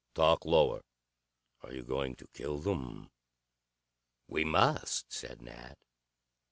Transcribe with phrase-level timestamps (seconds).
[0.15, 0.81] Talk lower.
[1.61, 3.11] Are you going to kill them?"
[4.27, 5.75] "We must," said Nat.